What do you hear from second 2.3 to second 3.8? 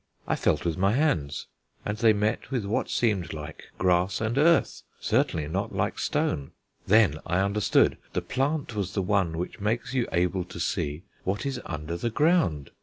with what seemed like